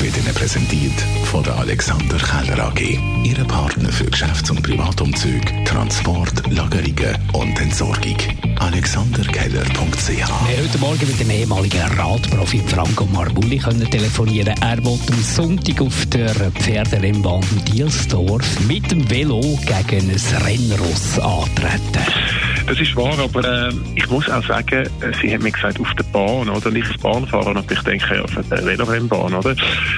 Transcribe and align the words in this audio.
wird 0.00 0.16
Ihnen 0.16 0.34
präsentiert 0.34 1.00
von 1.24 1.42
der 1.42 1.56
Alexander 1.58 2.16
Keller 2.16 2.66
AG. 2.66 2.98
Ihre 3.24 3.44
Partner 3.44 3.90
für 3.90 4.04
Geschäfts- 4.04 4.50
und 4.50 4.62
Privatumzug, 4.62 5.42
Transport, 5.64 6.42
Lagerungen 6.50 7.18
und 7.32 7.60
Entsorgung. 7.60 8.16
AlexanderKeller.ch 8.58 10.08
Wir 10.08 10.24
haben 10.26 10.46
heute 10.46 10.78
Morgen 10.78 11.06
mit 11.06 11.20
dem 11.20 11.30
ehemaligen 11.30 11.82
Radprofi 11.98 12.62
Franco 12.66 13.06
Marbulli 13.06 13.58
können 13.58 13.90
telefonieren. 13.90 14.54
Er 14.60 14.84
wollte 14.84 15.12
am 15.12 15.22
Sonntag 15.22 15.80
auf 15.80 16.06
der 16.06 16.34
Pferderennbahn 16.52 17.44
Dielsdorf 17.66 18.60
mit 18.68 18.90
dem 18.90 19.08
Velo 19.10 19.40
gegen 19.40 20.10
ein 20.10 20.42
Rennross 20.44 21.18
antreten. 21.18 22.21
Das 22.72 22.80
ist 22.80 22.96
wahr, 22.96 23.18
aber 23.18 23.68
äh, 23.68 23.70
ich 23.96 24.08
muss 24.08 24.30
auch 24.30 24.42
sagen, 24.46 24.86
äh, 25.02 25.12
sie 25.20 25.34
haben 25.34 25.42
mir 25.42 25.50
gesagt, 25.50 25.78
auf 25.78 25.92
der 25.92 26.04
Bahn, 26.04 26.48
oder? 26.48 26.70
Nicht 26.70 26.88
das 26.88 26.96
Bahnfahren, 26.96 27.54
aber 27.54 27.70
ich 27.70 27.82
denke 27.82 28.24
auf 28.24 28.30
der 28.34 28.64
Velorennbahn, 28.64 29.34
oder? 29.34 29.54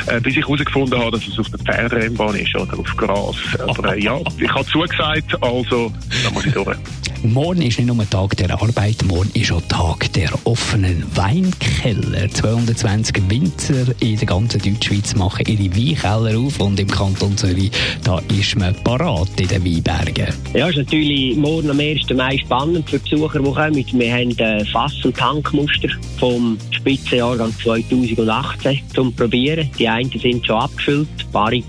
Äh, 0.06 0.20
bis 0.20 0.36
ich 0.36 0.42
herausgefunden 0.42 0.98
habe, 0.98 1.12
dass 1.12 1.24
es 1.24 1.38
auf 1.38 1.48
der 1.50 1.60
Pferderennbahn 1.60 2.34
ist, 2.34 2.52
oder? 2.56 2.76
Auf 2.76 2.96
Gras. 2.96 3.36
Aber 3.60 3.94
äh, 3.94 4.02
ja, 4.02 4.18
ich 4.38 4.52
habe 4.52 4.66
zugesagt, 4.66 5.40
also, 5.40 5.92
da 6.24 6.30
muss 6.32 6.46
ich 6.46 6.52
durch. 6.52 6.76
Morgen 7.24 7.62
ist 7.62 7.78
nicht 7.78 7.86
nur 7.86 8.08
Tag 8.10 8.36
der 8.36 8.50
Arbeit, 8.50 9.02
morgen 9.06 9.30
ist 9.32 9.50
auch 9.50 9.62
Tag 9.62 10.12
der 10.12 10.28
offenen 10.44 11.04
Weinkeller. 11.16 12.28
220 12.28 13.30
Winzer 13.30 13.94
in 14.00 14.18
der 14.18 14.26
ganzen 14.26 14.60
Deutschschweiz 14.60 15.14
machen 15.14 15.46
ihre 15.46 15.74
Weinkeller 15.74 16.38
auf 16.38 16.60
und 16.60 16.78
im 16.78 16.86
Kanton 16.86 17.34
Zürich, 17.34 17.70
da 18.04 18.20
ist 18.38 18.56
man 18.56 18.74
parat 18.84 19.40
in 19.40 19.48
den 19.48 19.64
Weinbergen. 19.64 20.34
Ja, 20.52 20.68
ist 20.68 20.76
natürlich 20.76 21.34
morgen 21.34 21.70
am 21.70 21.80
1. 21.80 22.10
Mai 22.10 22.36
spannend 22.36 22.90
für 22.90 22.98
die 22.98 23.08
Besucher, 23.08 23.38
die 23.38 23.52
kommen. 23.52 24.00
Wir 24.00 24.12
haben 24.12 24.38
äh, 24.38 24.64
Fass- 24.66 25.02
und 25.02 25.16
Tankmuster 25.16 25.88
vom 26.18 26.58
Spitzenjahrgang 26.72 27.54
2018 27.62 28.80
zum 28.94 29.14
Probieren. 29.14 29.70
Die 29.78 29.88
einen 29.88 30.10
sind 30.10 30.46
schon 30.46 30.56
abgefüllt, 30.56 31.08
Barrik 31.32 31.64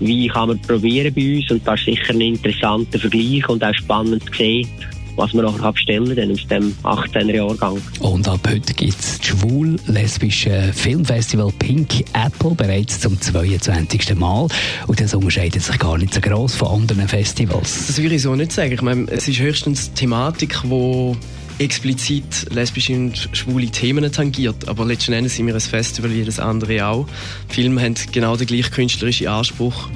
wie 0.00 0.28
kann 0.28 0.48
man 0.48 0.60
probieren 0.60 1.12
bei 1.12 1.36
uns 1.36 1.50
und 1.50 1.66
das 1.66 1.80
ist 1.80 1.86
sicher 1.86 2.14
ein 2.14 2.20
interessanter 2.20 2.98
Vergleich 2.98 3.48
und 3.48 3.64
auch 3.64 3.74
spannend 3.74 4.24
zu 4.26 4.34
sehen, 4.34 4.68
was 5.18 5.34
man 5.34 5.44
nachher 5.44 5.72
bestellen 5.72 6.14
kann 6.14 6.30
aus 6.30 6.46
dem 6.46 6.74
18er 6.84 7.34
Jahrgang. 7.34 7.82
Und 8.00 8.28
ab 8.28 8.40
heute 8.48 8.72
gibt 8.72 8.98
es 8.98 9.18
das 9.18 9.26
schwul-lesbische 9.26 10.72
Filmfestival 10.72 11.52
Pink 11.58 12.04
Apple 12.14 12.54
bereits 12.54 13.00
zum 13.00 13.20
22. 13.20 14.14
Mal. 14.14 14.46
Und 14.86 15.00
das 15.00 15.14
unterscheidet 15.14 15.62
sich 15.62 15.78
gar 15.78 15.98
nicht 15.98 16.14
so 16.14 16.20
gross 16.20 16.54
von 16.54 16.82
anderen 16.82 17.08
Festivals. 17.08 17.88
Das 17.88 18.00
würde 18.00 18.14
ich 18.14 18.22
so 18.22 18.34
nicht 18.36 18.52
sagen. 18.52 18.72
Ich 18.72 18.82
meine, 18.82 19.10
es 19.10 19.26
ist 19.26 19.40
höchstens 19.40 19.92
Thematik, 19.92 20.56
die 20.64 21.16
explizit 21.58 22.46
lesbische 22.50 22.94
und 22.94 23.28
schwule 23.32 23.66
Themen 23.66 24.10
tangiert. 24.12 24.68
Aber 24.68 24.84
letzten 24.84 25.12
Endes 25.12 25.34
sind 25.34 25.46
wir 25.48 25.54
ein 25.54 25.60
Festival 25.60 26.12
wie 26.12 26.18
jedes 26.18 26.38
andere 26.38 26.86
auch. 26.86 27.06
Filme 27.48 27.82
haben 27.82 27.94
genau 28.12 28.36
den 28.36 28.46
gleichen 28.46 28.70
künstlerischen 28.70 29.26
Anspruch 29.26 29.88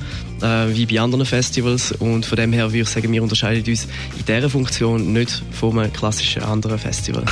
äh, 0.42 0.74
wie 0.74 0.86
bei 0.86 1.00
anderen 1.00 1.24
Festivals. 1.24 1.92
Und 1.92 2.26
von 2.26 2.36
dem 2.36 2.52
her 2.52 2.70
würde 2.70 2.80
ich 2.80 2.88
sagen, 2.88 3.10
wir 3.12 3.22
unterscheiden 3.22 3.64
uns 3.66 3.86
in 4.18 4.24
dieser 4.26 4.50
Funktion 4.50 5.12
nicht 5.12 5.42
von 5.52 5.78
einem 5.78 5.92
klassischen 5.92 6.42
anderen 6.42 6.78
Festival. 6.78 7.24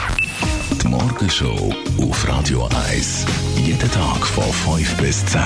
Die 0.83 0.89
Morgenshow 0.89 1.75
auf 1.99 2.29
Radio 2.29 2.69
1. 2.89 3.27
Jeden 3.65 3.91
Tag 3.91 4.27
von 4.27 4.79
5 4.79 4.97
bis 4.97 5.27
10. 5.27 5.41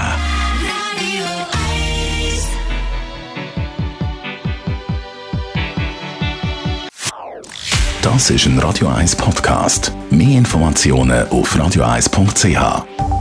Das 8.02 8.28
ist 8.28 8.44
ein 8.44 8.58
Radio 8.58 8.88
1 8.88 9.16
Podcast. 9.16 9.90
Mehr 10.10 10.36
Informationen 10.36 11.26
auf 11.28 11.56
radio1.ch. 11.56 13.13